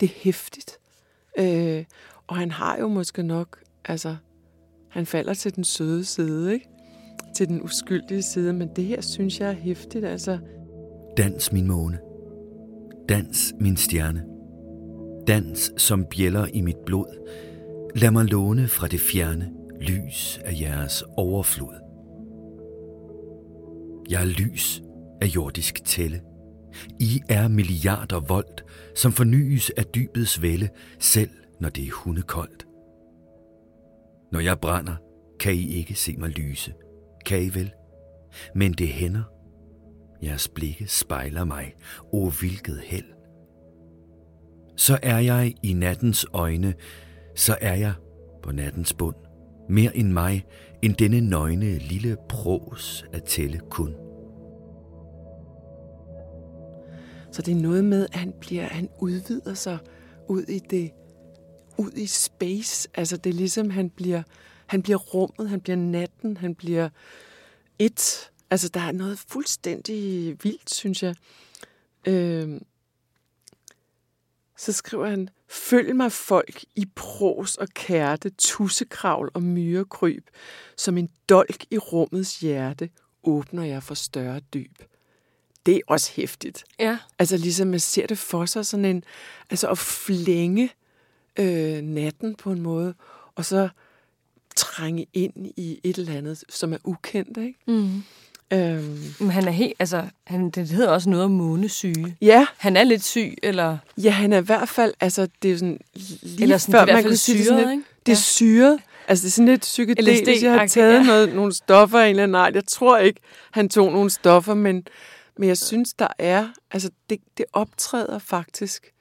[0.00, 0.78] Det er hæftigt.
[1.38, 1.84] Øh,
[2.26, 4.16] og han har jo måske nok, altså,
[4.88, 6.68] han falder til den søde side, ikke?
[7.34, 10.38] Til den uskyldige side, men det her synes jeg er hæftigt, altså.
[11.16, 11.98] Dans min måne.
[13.08, 14.24] Dans min stjerne.
[15.26, 17.28] Dans som bjæller i mit blod.
[17.96, 21.74] Lad mig låne fra det fjerne lys af jeres overflod.
[24.10, 24.82] Jeg er lys
[25.20, 26.20] af jordisk tælle.
[27.00, 32.66] I er milliarder volt, som fornyes af dybets vælde, selv når det er hundekoldt.
[34.32, 34.96] Når jeg brænder,
[35.40, 36.74] kan I ikke se mig lyse.
[37.26, 37.72] Kan I vel?
[38.54, 39.22] Men det hænder,
[40.22, 41.74] Jeres blikke spejler mig.
[42.12, 43.04] O, hvilket held.
[44.76, 46.74] Så er jeg i nattens øjne,
[47.34, 47.92] så er jeg
[48.42, 49.16] på nattens bund.
[49.68, 50.44] Mere end mig,
[50.82, 54.05] end denne nøgne lille pros at tælle kun.
[57.36, 59.78] Så det er noget med, at han, bliver, han udvider sig
[60.28, 60.90] ud i det,
[61.78, 62.88] ud i space.
[62.94, 64.22] Altså det er ligesom, han bliver,
[64.66, 66.88] han bliver rummet, han bliver natten, han bliver
[67.78, 68.30] et.
[68.50, 71.14] Altså der er noget fuldstændig vildt, synes jeg.
[72.06, 72.60] Øh,
[74.56, 80.26] så skriver han, Følg mig folk i pros og kærte, tussekravl og myrekryb,
[80.76, 82.90] som en dolk i rummets hjerte,
[83.22, 84.82] åbner jeg for større dyb.
[85.66, 86.64] Det er også hæftigt.
[86.78, 86.98] Ja.
[87.18, 89.04] Altså ligesom man ser det for sig, sådan en,
[89.50, 90.70] altså at flænge
[91.36, 92.94] øh, natten på en måde,
[93.34, 93.68] og så
[94.56, 97.58] trænge ind i et eller andet, som er ukendt, ikke?
[97.66, 98.02] Mm.
[98.50, 102.16] Øhm, Men han er helt, altså, han, det hedder også noget om månesyge.
[102.20, 105.52] ja, Han er lidt syg, eller, ja, han er i hvert fald, altså det er
[105.52, 105.80] jo sådan
[106.22, 107.72] lige eller sådan, før, det er i hvert man fald kunne sige, det, er syret,
[107.72, 107.82] ikke?
[108.06, 108.80] det er syret.
[109.08, 110.42] Altså det er sådan lidt psykedelisk.
[110.42, 111.02] Jeg har taget ja.
[111.02, 112.54] noget, nogle stoffer af en eller anden art.
[112.54, 114.86] Jeg tror ikke, han tog nogle stoffer, men,
[115.38, 118.92] men jeg synes, der er, altså det, det optræder faktisk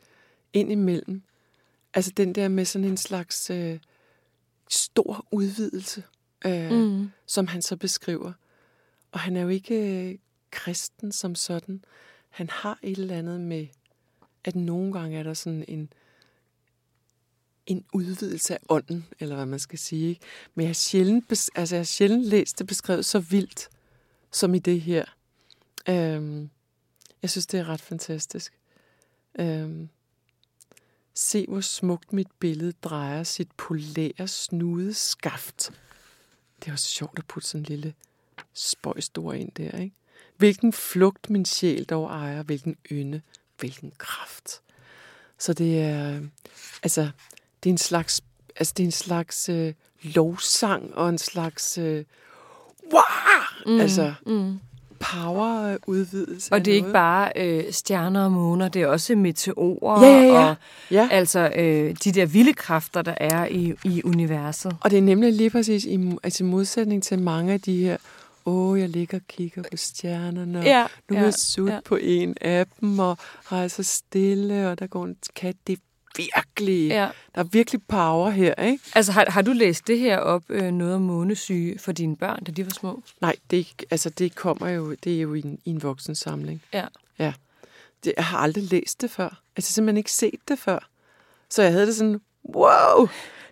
[0.53, 1.23] ind imellem.
[1.93, 3.79] Altså den der med sådan en slags øh,
[4.69, 6.03] stor udvidelse,
[6.45, 7.11] øh, mm.
[7.25, 8.33] Som han så beskriver.
[9.11, 10.17] Og han er jo ikke øh,
[10.51, 11.83] kristen som sådan.
[12.29, 13.67] Han har et eller andet med,
[14.43, 15.93] at nogle gange er der sådan en,
[17.65, 20.09] en udvidelse af ånden, eller hvad man skal sige.
[20.09, 20.21] Ikke?
[20.55, 23.69] Men jeg har, sjældent, altså jeg har sjældent læst det beskrevet så vildt,
[24.31, 25.05] som i det her.
[25.89, 26.49] Øhm,
[27.21, 28.53] jeg synes, det er ret fantastisk.
[29.39, 29.89] Øhm,
[31.13, 35.71] se, hvor smukt mit billede drejer sit polære snude skaft.
[36.59, 37.93] Det er også sjovt at putte sådan en lille
[38.53, 39.95] spøjstor ind der, ikke?
[40.37, 43.21] Hvilken flugt min sjæl dog ejer, hvilken ynde,
[43.59, 44.61] hvilken kraft.
[45.37, 46.21] Så det er,
[46.83, 47.09] altså,
[47.63, 48.23] det er en slags,
[48.55, 52.05] altså det er en slags øh, lovsang og en slags, øh,
[52.93, 53.01] wow,
[53.65, 53.79] mm.
[53.79, 54.59] altså Mm.
[54.99, 56.53] Power-udvidelse.
[56.53, 60.33] Og det er ikke bare øh, stjerner og måner, det er også meteorer Ja, ja,
[60.33, 60.49] ja.
[60.49, 60.55] og
[60.91, 64.75] Ja, altså øh, de der vilde kræfter, der er i, i universet.
[64.81, 67.97] og det er nemlig lige præcis i, altså modsætning til mange af de her,
[68.45, 71.79] åh, jeg ligger og kigger på stjernerne, og Ja, nu er ja, jeg sut ja.
[71.85, 73.17] på en af dem, og
[73.51, 75.55] rejser stille, og der går en kat.
[75.67, 75.81] Det er
[76.17, 77.09] virkelig, Ja.
[77.35, 78.83] der er virkelig power her, ikke?
[78.95, 82.43] Altså har, har du læst det her op, øh, noget om månesyge for dine børn,
[82.43, 83.03] da de var små?
[83.21, 86.61] Nej, det, altså, det kommer jo, det er jo i en, i en voksensamling.
[86.73, 86.85] Ja.
[87.19, 87.33] Ja.
[88.03, 89.41] Det, jeg har aldrig læst det før.
[89.55, 90.89] Altså, simpelthen ikke set det før.
[91.49, 92.21] Så jeg havde det sådan,
[92.55, 93.07] wow,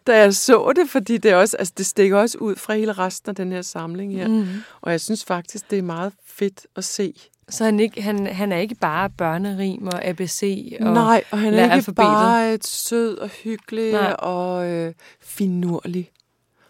[0.07, 3.29] da jeg så det, fordi det, også, altså, det stikker også ud fra hele resten
[3.29, 4.27] af den her samling her.
[4.27, 4.47] Mm.
[4.81, 7.13] Og jeg synes faktisk, det er meget fedt at se.
[7.49, 11.53] Så han, ikke, han, han er ikke bare børnerim og ABC og Nej, og han
[11.53, 11.95] er ikke alfabetet.
[11.95, 14.11] bare et sød og hyggelig Nej.
[14.19, 16.11] og øh, finurlig.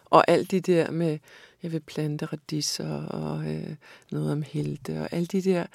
[0.06, 1.18] Og alt det der med,
[1.64, 3.76] jeg vil plante radiser og øh,
[4.12, 5.66] noget om helte og alt de der.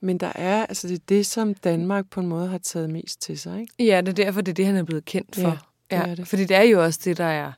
[0.00, 3.20] Men der er, altså det er det, som Danmark på en måde har taget mest
[3.22, 3.74] til sig, ikke?
[3.78, 5.58] Ja, det er derfor, det er det, han er blevet kendt for.
[5.90, 6.28] Ja, det er det.
[6.28, 7.52] Fordi det er jo også det, der er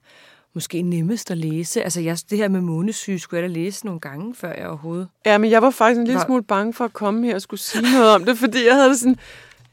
[0.55, 1.83] måske nemmest at læse.
[1.83, 5.09] Altså, jeg, det her med månesyge skulle jeg da læse nogle gange, før jeg overhovedet...
[5.27, 7.61] Ja, men jeg var faktisk en lille smule bange for at komme her og skulle
[7.61, 9.17] sige noget om det, fordi jeg havde det sådan,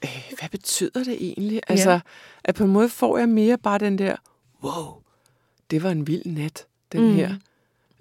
[0.03, 1.61] øh, hvad betyder det egentlig?
[1.67, 1.99] Altså,
[2.43, 4.15] at på en måde får jeg mere bare den der,
[4.63, 4.93] wow,
[5.71, 7.13] det var en vild nat, den Mm.
[7.15, 7.35] her.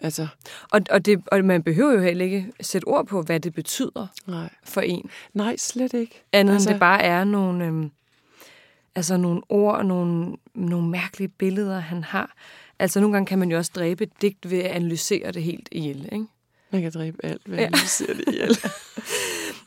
[0.03, 0.27] Altså,
[0.71, 4.07] Og, og, det, og man behøver jo heller ikke sætte ord på, hvad det betyder
[4.27, 4.49] nej.
[4.65, 5.11] for en.
[5.35, 6.23] Nej, slet ikke.
[6.33, 7.91] Andet Altså- end det bare er nogle, øhm,
[8.95, 12.33] altså nogle ord og nogle, nogle mærkelige billeder, han har.
[12.81, 15.69] Altså nogle gange kan man jo også dræbe et digt ved at analysere det helt
[15.73, 16.27] ihjel, ikke?
[16.71, 17.55] Man kan dræbe alt, Ja.
[17.63, 17.71] ja.
[17.87, 18.59] ser det ihjel.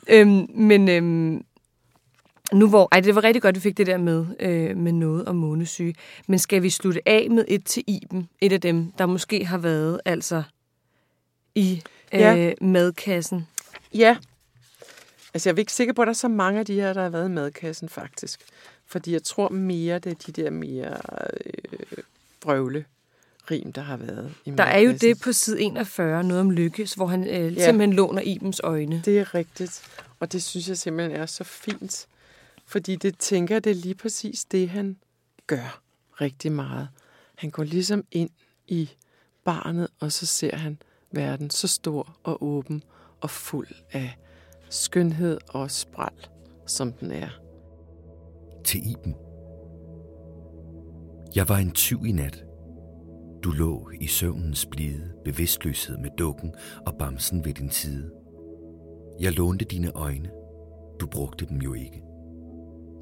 [0.08, 1.44] Øhm, men øhm,
[2.52, 4.92] nu hvor, ej, det var rigtig godt, at vi fik det der med, øh, med
[4.92, 5.94] noget om månesyge.
[6.26, 8.28] Men skal vi slutte af med et til Iben?
[8.40, 10.42] Et af dem, der måske har været altså
[11.54, 11.82] i
[12.14, 12.52] øh, Ja.
[12.60, 13.46] madkassen.
[13.94, 14.16] ja.
[15.34, 17.02] Altså, jeg er ikke sikker på, at der er så mange af de her, der
[17.02, 18.40] har været i madkassen, faktisk.
[18.86, 20.96] Fordi jeg tror mere, det er de der mere
[21.46, 21.98] øh,
[22.44, 22.84] vrøvle
[23.50, 26.94] rim, der har været i Der er jo det på side 41, noget om lykkes,
[26.94, 27.64] hvor han øh, Ja.
[27.64, 29.02] simpelthen låner Ibens øjne.
[29.04, 29.82] Det er rigtigt.
[30.20, 32.06] Og det synes jeg simpelthen er så fint.
[32.66, 34.96] Fordi det tænker, det er lige præcis det, han
[35.46, 35.80] gør
[36.20, 36.88] rigtig meget.
[37.34, 38.30] Han går ligesom ind
[38.68, 38.90] i
[39.44, 40.78] barnet, og så ser han
[41.12, 42.82] verden så stor og åben
[43.20, 44.16] og fuld af
[44.70, 46.26] skønhed og spræl,
[46.66, 47.28] som den er.
[48.64, 49.14] til Iben.
[51.34, 52.43] Jeg var en tyv i nat.
[53.44, 56.52] Du lå i søvnens blide bevidstløshed med dukken
[56.86, 58.10] og bamsen ved din side.
[59.20, 60.30] Jeg lånte dine øjne.
[61.00, 62.02] Du brugte dem jo ikke.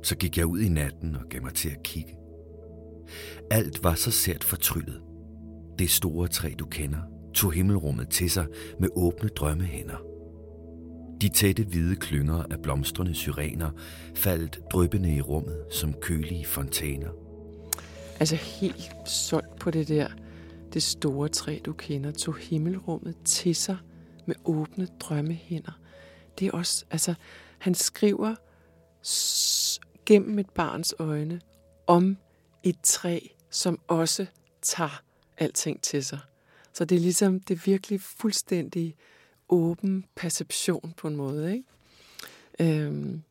[0.02, 2.16] Så gik jeg ud i natten og gav mig til at kigge.
[3.50, 5.00] Alt var så sært fortryllet.
[5.78, 7.00] Det store træ, du kender,
[7.35, 8.46] tog himmelrummet til sig
[8.81, 9.96] med åbne drømmehænder.
[11.20, 13.70] De tætte hvide klynger af blomstrende syrener
[14.14, 17.11] faldt dryppende i rummet som kølige fontæner.
[18.20, 20.07] Altså helt solgt på det der,
[20.74, 23.76] det store træ, du kender, tog himmelrummet til sig
[24.26, 25.72] med åbne drømmehænder.
[26.38, 27.14] Det er også, altså,
[27.58, 28.35] han skriver
[29.06, 31.40] s- gennem et barns øjne
[31.87, 32.16] om
[32.62, 33.18] et træ,
[33.50, 34.26] som også
[34.62, 35.02] tager
[35.38, 36.18] alting til sig.
[36.72, 38.94] Så det er ligesom, det virkelig fuldstændig
[39.48, 41.64] åben perception på en måde, ikke?
[42.85, 43.22] Øhm,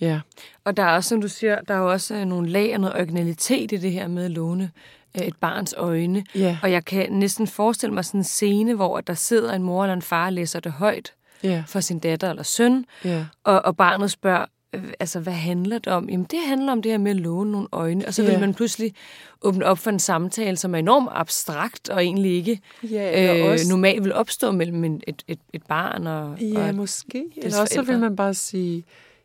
[0.00, 0.20] ja.
[0.64, 2.80] Og der er også, som du siger, der er jo også øh, nogle lag og
[2.80, 4.70] noget originalitet i det her med at låne
[5.14, 6.24] et barns øjne.
[6.34, 6.58] Ja.
[6.62, 9.94] Og jeg kan næsten forestille mig sådan en scene, hvor der sidder en mor eller
[9.94, 11.62] en far og læser det højt Ja.
[11.66, 13.24] for sin datter eller søn, Ja.
[13.44, 14.44] og, og barnet spørger,
[15.00, 16.08] altså hvad handler det om?
[16.10, 18.38] Jamen det handler om det her med at låne nogle øjne, og så vil Ja.
[18.40, 18.94] man pludselig
[19.42, 23.52] åbne op for en samtale, som er enormt abstrakt og egentlig ikke Ja, eller øh,
[23.52, 27.24] også- normalt vil opstå mellem en, et, et, et barn og, Ja, og måske.
[27.36, 28.84] Eller også så vil man bare sige,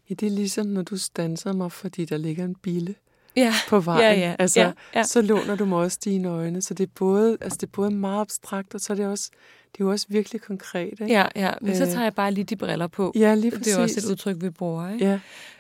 [0.10, 2.96] ja, det er ligesom, når du standser mig, fordi der ligger en bille
[3.36, 4.02] ja, på vejen.
[4.20, 5.04] Ja, ja, altså, ja, ja.
[5.04, 6.62] så låner du mig også dine øjne.
[6.62, 9.30] Så det er både, altså det er både meget abstrakt, og så er det også,
[9.72, 10.92] det er jo også virkelig konkret.
[10.92, 11.06] Ikke?
[11.06, 11.90] ja, ja, men så Øh.
[11.90, 13.12] tager jeg bare lige de briller på.
[13.16, 13.66] ja lige præcis.
[13.68, 14.90] det er også et udtryk, vi bruger.
[14.94, 15.06] Ikke?
[15.06, 15.12] Ja,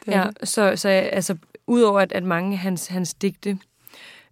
[0.06, 0.48] det Ja, det.
[0.50, 1.36] så, så altså,
[1.68, 3.58] udover at, at mange af hans, hans digte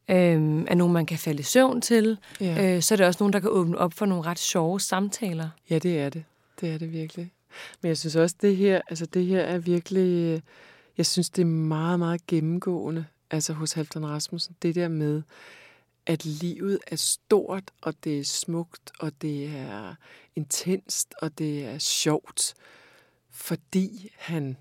[0.10, 2.76] øhm, er nogen, man kan falde i søvn til, Ja.
[2.76, 5.50] øh, så er det også nogen, der kan åbne op for nogle ret sjove samtaler.
[5.70, 6.24] ja, det er det.
[6.62, 7.32] Det er det virkelig.
[7.82, 10.40] Men jeg synes også, det her, altså det her er virkelig, øh,
[10.98, 15.22] jeg synes, det er meget, meget gennemgående, altså hos Halvdan Rasmussen, det der med,
[16.06, 19.96] at livet er stort, og det er smukt, og det er
[20.36, 22.54] intenst, og det er sjovt,
[23.30, 24.58] fordi han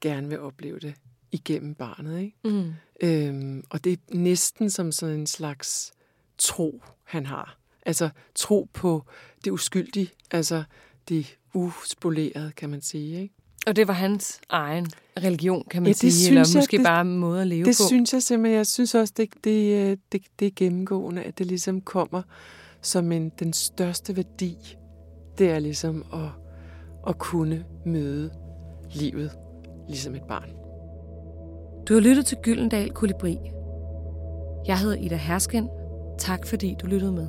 [0.00, 0.94] gerne vil opleve det
[1.32, 2.20] igennem barnet.
[2.20, 2.36] Ikke?
[2.44, 2.74] Mm.
[3.02, 5.92] Øhm, og det er næsten som sådan en slags
[6.38, 7.58] tro, han har.
[7.86, 9.04] Altså tro på
[9.44, 10.64] det uskyldige, altså
[11.08, 13.22] det uspolerede, kan man sige.
[13.22, 13.34] Ikke?
[13.66, 14.86] Og det var hans egen
[15.24, 17.46] religion, kan man Ja, det sige, synes eller jeg, måske det- bare en måde at
[17.46, 17.86] leve Det på.
[17.88, 18.56] synes jeg simpelthen.
[18.56, 22.22] Jeg synes også, det, det, øh, det, det er gennemgående, at det ligesom kommer
[22.82, 24.76] som en, den største værdi.
[25.38, 26.28] Det er ligesom at,
[27.08, 28.30] at kunne møde
[28.94, 29.30] livet
[29.88, 30.50] ligesom et barn.
[31.88, 33.38] Du har lyttet til Gyldendal Kolibri.
[34.66, 35.68] Jeg hedder Ida Hersken.
[36.18, 37.28] Tak fordi du lyttede med.